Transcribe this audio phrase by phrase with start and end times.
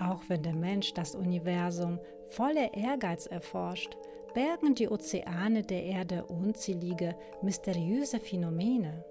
[0.00, 3.96] Auch wenn der Mensch das Universum voller Ehrgeiz erforscht,
[4.32, 9.04] bergen die Ozeane der Erde unzählige, mysteriöse Phänomene.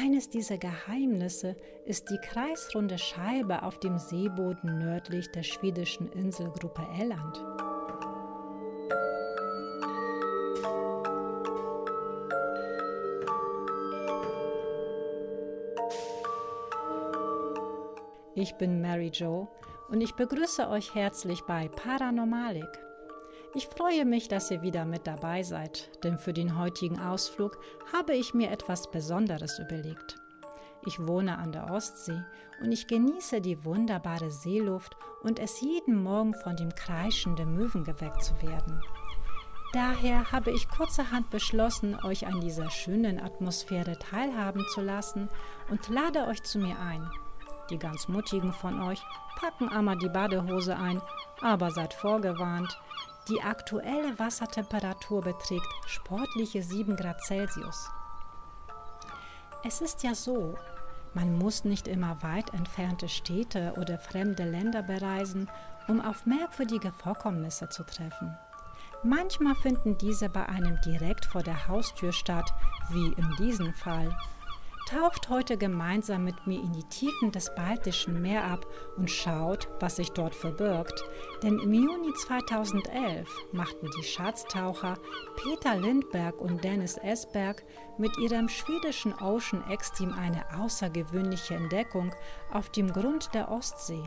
[0.00, 7.44] Eines dieser Geheimnisse ist die kreisrunde Scheibe auf dem Seeboden nördlich der schwedischen Inselgruppe Elland.
[18.34, 19.48] Ich bin Mary Jo
[19.90, 22.78] und ich begrüße euch herzlich bei Paranormalik.
[23.54, 27.58] Ich freue mich, dass ihr wieder mit dabei seid, denn für den heutigen Ausflug
[27.92, 30.16] habe ich mir etwas Besonderes überlegt.
[30.86, 32.22] Ich wohne an der Ostsee
[32.62, 37.82] und ich genieße die wunderbare Seeluft und es jeden Morgen von dem Kreischen der Möwen
[37.82, 38.80] geweckt zu werden.
[39.72, 45.28] Daher habe ich kurzerhand beschlossen, euch an dieser schönen Atmosphäre teilhaben zu lassen
[45.68, 47.08] und lade euch zu mir ein.
[47.70, 49.00] Die ganz Mutigen von euch
[49.36, 51.00] packen einmal die Badehose ein,
[51.40, 52.78] aber seid vorgewarnt,
[53.28, 57.88] die aktuelle Wassertemperatur beträgt sportliche 7 Grad Celsius.
[59.62, 60.56] Es ist ja so,
[61.14, 65.48] man muss nicht immer weit entfernte Städte oder fremde Länder bereisen,
[65.86, 68.36] um auf merkwürdige Vorkommnisse zu treffen.
[69.02, 72.52] Manchmal finden diese bei einem direkt vor der Haustür statt,
[72.90, 74.16] wie in diesem Fall
[74.90, 78.66] taucht heute gemeinsam mit mir in die Tiefen des Baltischen Meer ab
[78.96, 81.04] und schaut, was sich dort verbirgt.
[81.42, 84.98] Denn im Juni 2011 machten die Schatztaucher
[85.36, 87.62] Peter Lindberg und Dennis Esberg
[87.98, 92.12] mit ihrem schwedischen Ocean X-Team eine außergewöhnliche Entdeckung
[92.50, 94.02] auf dem Grund der Ostsee.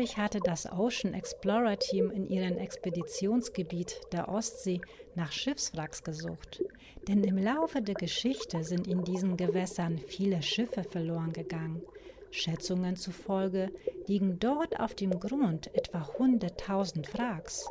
[0.00, 4.80] Eigentlich hatte das Ocean Explorer Team in ihrem Expeditionsgebiet der Ostsee
[5.14, 6.62] nach Schiffswracks gesucht.
[7.06, 11.82] Denn im Laufe der Geschichte sind in diesen Gewässern viele Schiffe verloren gegangen.
[12.30, 13.70] Schätzungen zufolge
[14.06, 17.68] liegen dort auf dem Grund etwa 100.000 Wracks.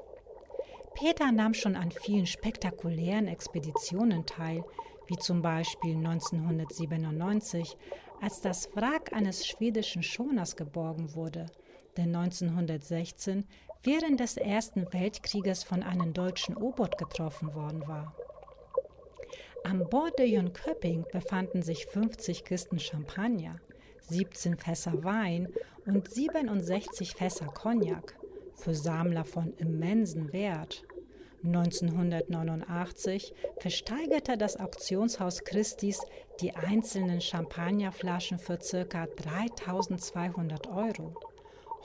[0.94, 4.64] Peter nahm schon an vielen spektakulären Expeditionen teil,
[5.08, 7.76] wie zum Beispiel 1997,
[8.22, 11.48] als das Wrack eines schwedischen Schoners geborgen wurde
[11.98, 13.46] der 1916
[13.84, 18.14] während des Ersten Weltkrieges von einem deutschen U-Boot getroffen worden war.
[19.64, 23.60] An Bord der Jönköping befanden sich 50 Kisten Champagner,
[24.02, 25.50] 17 Fässer Wein
[25.86, 28.16] und 67 Fässer Cognac,
[28.56, 30.84] für Sammler von immensem Wert.
[31.44, 36.02] 1989 versteigerte das Auktionshaus Christie's
[36.42, 39.06] die einzelnen Champagnerflaschen für ca.
[39.06, 41.16] 3200 Euro.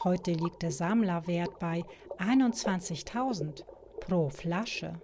[0.04, 1.82] Heute liegt der Sammlerwert bei
[2.18, 3.64] 21.000
[4.00, 5.00] pro Flasche.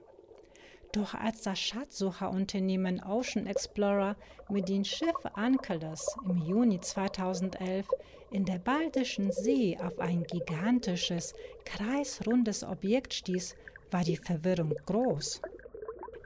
[0.93, 4.17] Doch als das Schatzsucherunternehmen Ocean Explorer
[4.51, 7.89] mit dem Schiff Ankeles im Juni 2011
[8.31, 11.33] in der Baltischen See auf ein gigantisches,
[11.65, 13.57] kreisrundes Objekt stieß,
[13.91, 15.41] war die Verwirrung groß.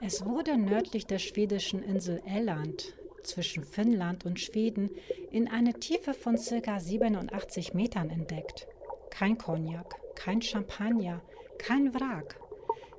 [0.01, 2.93] Es wurde nördlich der schwedischen Insel Elland
[3.25, 4.89] zwischen Finnland und Schweden
[5.31, 6.79] in einer Tiefe von ca.
[6.79, 8.67] 87 Metern entdeckt.
[9.09, 11.21] Kein Cognac, kein Champagner,
[11.57, 12.39] kein Wrack,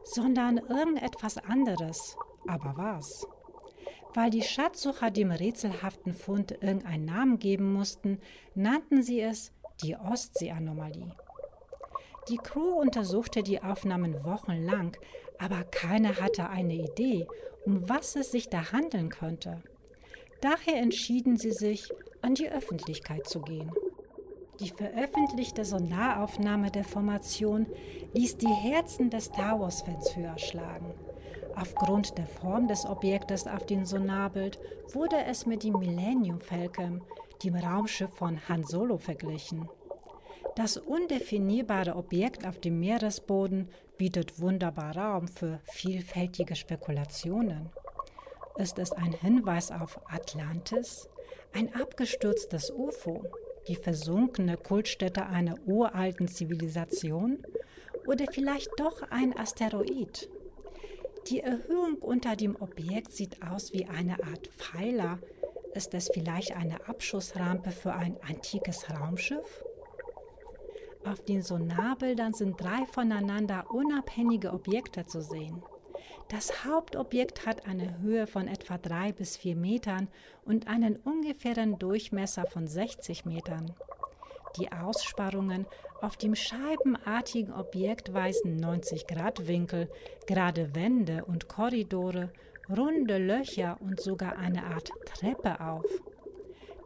[0.05, 2.17] sondern irgendetwas anderes.
[2.47, 3.27] Aber was?
[4.15, 8.21] Weil die Schatzsucher dem rätselhaften Fund irgendeinen Namen geben mussten,
[8.55, 11.13] nannten sie es die Ostsee-Anomalie.
[12.29, 14.97] Die Crew untersuchte die Aufnahmen wochenlang,
[15.39, 17.27] aber keiner hatte eine Idee,
[17.65, 19.63] um was es sich da handeln könnte.
[20.41, 21.89] Daher entschieden sie sich,
[22.23, 23.73] an die Öffentlichkeit zu gehen.
[24.61, 27.67] Die veröffentlichte Sonaraufnahme der Formation
[28.15, 30.95] ließ die Herzen des Star Wars-Fans höher schlagen.
[31.55, 34.59] Aufgrund der Form des Objektes auf dem Sonarbild
[34.93, 37.03] wurde es mit dem Millennium Falcon,
[37.45, 39.69] dem Raumschiff von Han Solo, verglichen.
[40.55, 47.69] Das undefinierbare Objekt auf dem Meeresboden bietet wunderbar Raum für vielfältige Spekulationen.
[48.59, 51.11] Ist es ein Hinweis auf Atlantis?
[51.53, 53.23] Ein abgestürztes UFO?
[53.69, 57.45] Die versunkene Kultstätte einer uralten Zivilisation?
[58.07, 60.31] Oder vielleicht doch ein Asteroid?
[61.29, 65.19] Die Erhöhung unter dem Objekt sieht aus wie eine Art Pfeiler.
[65.75, 69.65] Ist es vielleicht eine Abschussrampe für ein antikes Raumschiff?
[71.05, 75.63] Auf den Sonarbildern sind drei voneinander unabhängige Objekte zu sehen.
[76.29, 80.09] Das Hauptobjekt hat eine Höhe von etwa drei bis vier Metern
[80.45, 83.73] und einen ungefähren Durchmesser von 60 Metern.
[84.59, 85.67] Die Aussparungen
[86.01, 89.89] auf dem scheibenartigen Objekt weisen 90-Grad-Winkel,
[90.27, 92.31] gerade Wände und Korridore,
[92.69, 95.85] runde Löcher und sogar eine Art Treppe auf.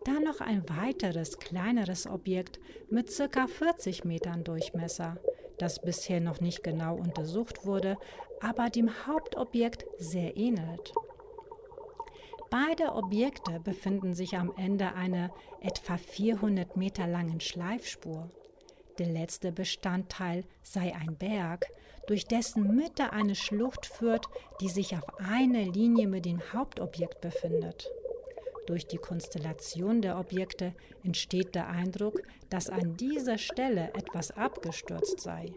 [0.05, 2.61] Dann noch ein weiteres, kleineres Objekt
[2.91, 3.47] mit ca.
[3.47, 5.17] 40 Metern Durchmesser,
[5.61, 7.97] das bisher noch nicht genau untersucht wurde,
[8.41, 10.93] aber dem Hauptobjekt sehr ähnelt.
[12.51, 15.31] Beide Objekte befinden sich am Ende einer
[15.61, 18.29] etwa 400 Meter langen Schleifspur.
[18.99, 21.67] Der letzte Bestandteil sei ein Berg,
[22.07, 24.27] durch dessen Mitte eine Schlucht führt,
[24.61, 27.89] die sich auf einer Linie mit dem Hauptobjekt befindet.
[28.67, 35.53] Durch die Konstellation der Objekte entsteht der Eindruck, dass an dieser Stelle etwas abgestürzt sei.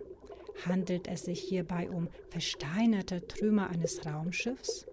[0.68, 4.86] Handelt es sich hierbei um versteinerte Trümmer eines Raumschiffs?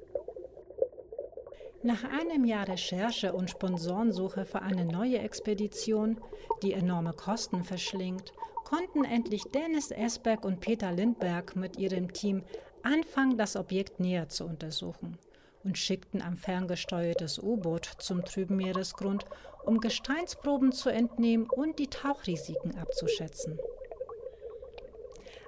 [1.83, 6.21] Nach einem Jahr Recherche und Sponsorensuche für eine neue Expedition,
[6.63, 8.35] die enorme Kosten verschlingt,
[8.65, 12.43] konnten endlich Dennis Esberg und Peter Lindberg mit ihrem Team
[12.83, 15.19] anfangen, das Objekt näher zu untersuchen
[15.65, 19.25] und schickten ein ferngesteuertes U-Boot zum trüben Meeresgrund,
[19.65, 23.59] um Gesteinsproben zu entnehmen und die Tauchrisiken abzuschätzen.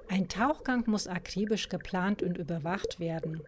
[0.07, 3.41] Ein Tauchgang muss akribisch geplant und überwacht werden.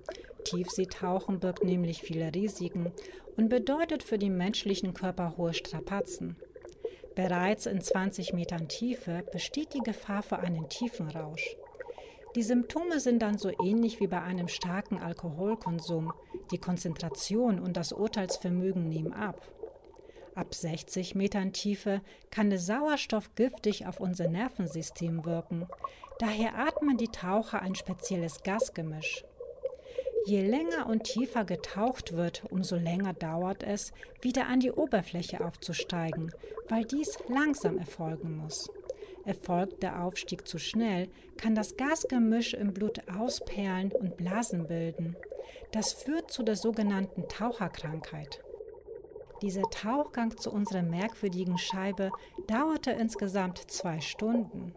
[0.45, 2.91] Tiefseetauchen birgt nämlich viele Risiken
[3.37, 6.37] und bedeutet für den menschlichen Körper hohe Strapazen.
[7.15, 11.55] Bereits in 20 Metern Tiefe besteht die Gefahr für einen Tiefenrausch.
[12.35, 16.11] Die Symptome sind dann so ähnlich wie bei einem starken Alkoholkonsum.
[16.51, 19.41] Die Konzentration und das Urteilsvermögen nehmen ab.
[20.35, 22.01] Ab 60 Metern Tiefe
[22.31, 25.65] kann der Sauerstoff giftig auf unser Nervensystem wirken.
[26.19, 29.23] Daher atmen die Taucher ein spezielles Gasgemisch.
[30.25, 36.33] Je länger und tiefer getaucht wird, umso länger dauert es, wieder an die Oberfläche aufzusteigen,
[36.67, 38.69] weil dies langsam erfolgen muss.
[39.25, 45.15] Erfolgt der Aufstieg zu schnell, kann das Gasgemisch im Blut ausperlen und Blasen bilden.
[45.71, 48.43] Das führt zu der sogenannten Taucherkrankheit.
[49.41, 52.11] Dieser Tauchgang zu unserer merkwürdigen Scheibe
[52.47, 54.73] dauerte insgesamt zwei Stunden.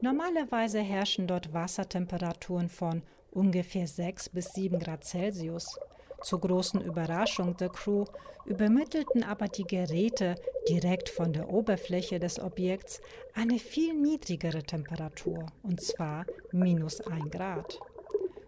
[0.00, 5.78] Normalerweise herrschen dort Wassertemperaturen von ungefähr 6 bis 7 Grad Celsius.
[6.22, 8.04] Zur großen Überraschung der Crew
[8.44, 10.34] übermittelten aber die Geräte
[10.68, 13.00] direkt von der Oberfläche des Objekts
[13.34, 17.78] eine viel niedrigere Temperatur, und zwar minus 1 Grad.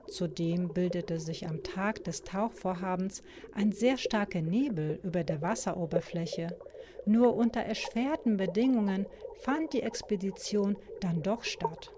[0.09, 3.23] Zudem bildete sich am Tag des Tauchvorhabens
[3.55, 6.49] ein sehr starker Nebel über der Wasseroberfläche.
[7.07, 9.07] Nur unter erschwerten Bedingungen
[9.41, 11.91] fand die Expedition dann doch statt.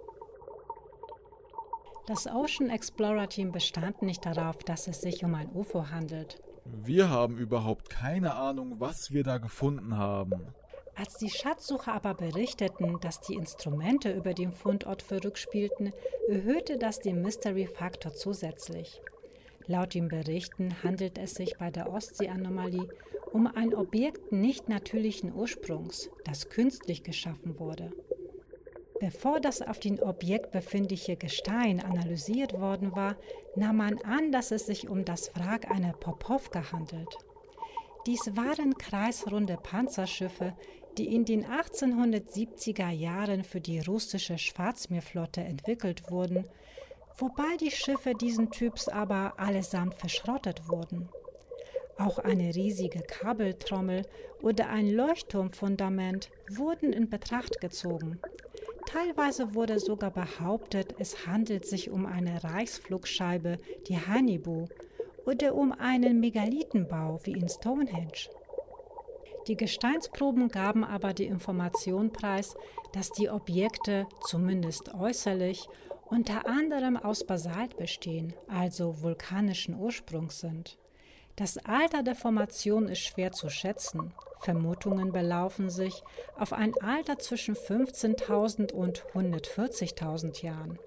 [2.07, 6.43] Das Ocean Explorer Team bestand nicht darauf, dass es sich um ein UFO handelt.
[6.67, 10.49] Wir haben überhaupt keine Ahnung, was wir da gefunden haben.
[10.97, 15.93] Als die Schatzsucher aber berichteten, dass die Instrumente über dem Fundort verrückt spielten,
[16.29, 19.01] erhöhte das den Mystery-Faktor zusätzlich.
[19.67, 22.87] Laut den Berichten handelt es sich bei der Ostsee-Anomalie
[23.33, 27.91] um ein Objekt nicht natürlichen Ursprungs, das künstlich geschaffen wurde.
[29.05, 33.17] Bevor das auf dem Objekt befindliche Gestein analysiert worden war,
[33.55, 37.15] nahm man an, dass es sich um das Wrack einer Popowka handelt.
[38.07, 40.55] Dies waren kreisrunde Panzerschiffe,
[40.97, 46.49] die in den 1870er Jahren für die russische Schwarzmeerflotte entwickelt wurden,
[47.19, 51.11] wobei die Schiffe diesen Typs aber allesamt verschrottet wurden.
[51.99, 54.07] Auch eine riesige Kabeltrommel
[54.41, 58.19] oder ein Leuchtturmfundament wurden in Betracht gezogen.
[58.95, 63.59] Teilweise wurde sogar behauptet, es handelt sich um eine Reichsflugscheibe,
[63.89, 64.69] die Hannibal,
[65.27, 68.31] oder um einen Megalithenbau wie in Stonehenge.
[69.49, 72.55] Die Gesteinsproben gaben aber die Information preis,
[72.93, 75.67] dass die Objekte, zumindest äußerlich,
[76.05, 80.79] unter anderem aus Basalt bestehen, also vulkanischen Ursprungs sind.
[81.35, 84.15] Das Alter der Formation ist schwer zu schätzen.
[84.41, 86.03] Vermutungen belaufen sich
[86.39, 90.79] auf ein Alter zwischen 15.000 und 140.000 Jahren.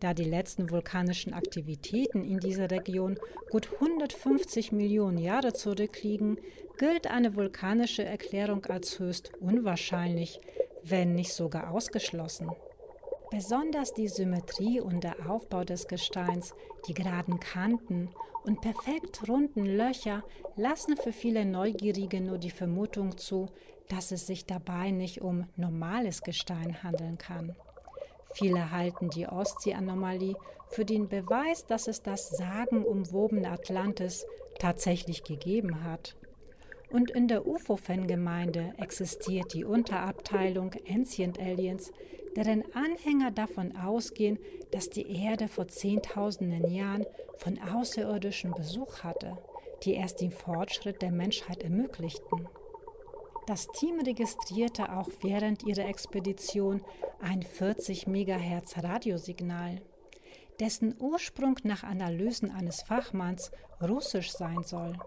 [0.00, 3.18] Da die letzten vulkanischen Aktivitäten in dieser Region
[3.50, 6.38] gut 150 Millionen Jahre zurückliegen,
[6.78, 10.40] gilt eine vulkanische Erklärung als höchst unwahrscheinlich,
[10.82, 12.50] wenn nicht sogar ausgeschlossen.
[13.34, 16.54] Besonders die Symmetrie und der Aufbau des Gesteins,
[16.86, 18.10] die geraden Kanten
[18.44, 20.22] und perfekt runden Löcher
[20.54, 23.48] lassen für viele Neugierige nur die Vermutung zu,
[23.88, 27.56] dass es sich dabei nicht um normales Gestein handeln kann.
[28.34, 30.36] Viele halten die Ostsee-Anomalie
[30.68, 34.26] für den Beweis, dass es das sagenumwobene Atlantis
[34.60, 36.14] tatsächlich gegeben hat.
[36.90, 41.92] Und in der UFO-Fangemeinde existiert die Unterabteilung Ancient Aliens,
[42.36, 44.38] deren Anhänger davon ausgehen,
[44.70, 47.06] dass die Erde vor Zehntausenden Jahren
[47.38, 49.38] von außerirdischen Besuch hatte,
[49.82, 52.48] die erst den Fortschritt der Menschheit ermöglichten.
[53.46, 56.82] Das Team registrierte auch während ihrer Expedition
[57.20, 59.82] ein 40 MHz Radiosignal,
[60.60, 63.50] dessen Ursprung nach Analysen eines Fachmanns
[63.82, 64.98] russisch sein soll.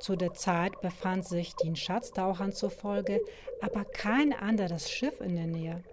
[0.00, 3.20] Zu der Zeit befand sich den Schatztauchern zufolge
[3.60, 5.84] aber kein anderes Schiff in der Nähe.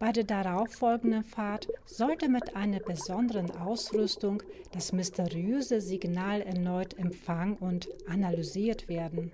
[0.00, 7.88] Bei der darauffolgenden Fahrt sollte mit einer besonderen Ausrüstung das mysteriöse Signal erneut empfangen und
[8.08, 9.30] analysiert werden.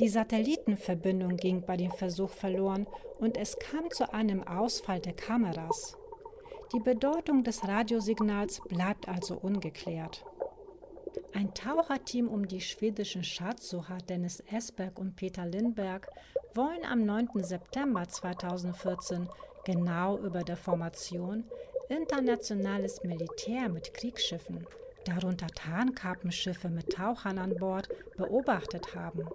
[0.00, 2.86] Die Satellitenverbindung ging bei dem Versuch verloren
[3.18, 5.96] und es kam zu einem Ausfall der Kameras.
[6.74, 10.24] Die Bedeutung des Radiosignals bleibt also ungeklärt.
[11.32, 16.10] Ein Taucherteam um die schwedischen Schatzsucher Dennis Esberg und Peter Lindberg
[16.54, 17.42] wollen am 9.
[17.42, 19.28] September 2014
[19.64, 21.44] genau über der Formation
[21.88, 24.66] internationales Militär mit Kriegsschiffen,
[25.04, 29.26] darunter Tarnkappenschiffe mit Tauchern an Bord, beobachtet haben.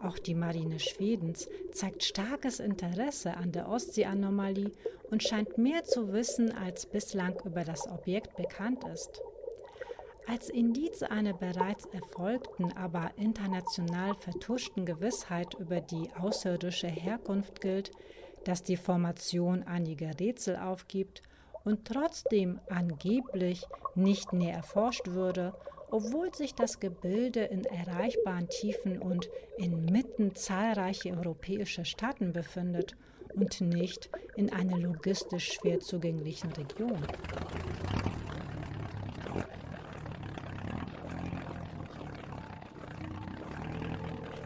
[0.00, 4.70] Auch die Marine Schwedens zeigt starkes Interesse an der Ostseeanomalie
[5.10, 9.22] und scheint mehr zu wissen, als bislang über das Objekt bekannt ist.
[10.26, 17.90] Als Indiz einer bereits erfolgten, aber international vertuschten Gewissheit über die außerirdische Herkunft gilt,
[18.44, 21.22] dass die Formation einige Rätsel aufgibt
[21.64, 23.64] und trotzdem angeblich
[23.94, 25.54] nicht näher erforscht würde
[25.94, 32.96] obwohl sich das Gebilde in erreichbaren Tiefen und inmitten zahlreicher europäischer Staaten befindet
[33.32, 36.98] und nicht in einer logistisch schwer zugänglichen Region.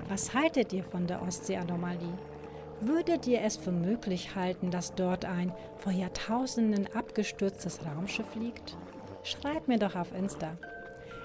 [0.09, 2.17] Was haltet ihr von der Ostseeanomalie?
[2.81, 8.79] Würdet ihr es für möglich halten, dass dort ein vor Jahrtausenden abgestürztes Raumschiff liegt?
[9.23, 10.57] Schreibt mir doch auf Insta.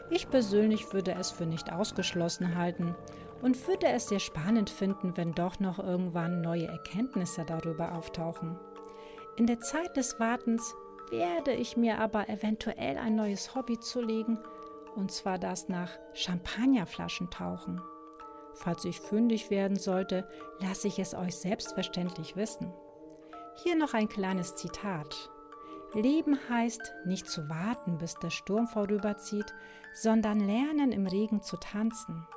[0.09, 2.93] Ich persönlich würde es für nicht ausgeschlossen halten
[3.41, 8.59] und würde es sehr spannend finden, wenn doch noch irgendwann neue Erkenntnisse darüber auftauchen.
[9.37, 10.75] In der Zeit des Wartens
[11.09, 14.39] werde ich mir aber eventuell ein neues Hobby zulegen,
[14.95, 17.81] und zwar das nach Champagnerflaschen tauchen.
[18.55, 20.27] Falls ich fündig werden sollte,
[20.59, 22.73] lasse ich es euch selbstverständlich wissen.
[23.63, 25.29] Hier noch ein kleines Zitat.
[25.93, 29.53] Leben heißt nicht zu warten, bis der Sturm vorüberzieht,
[29.93, 32.27] sondern lernen im Regen zu tanzen.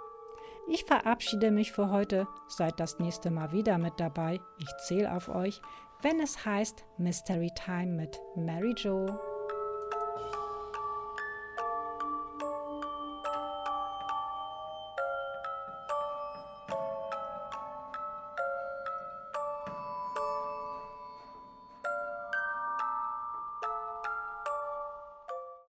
[0.69, 4.41] Ich verabschiede mich für heute, seid das nächste Mal wieder mit dabei.
[4.59, 5.61] Ich zähle auf euch,
[6.03, 9.19] wenn es heißt Mystery Time mit Mary Joe.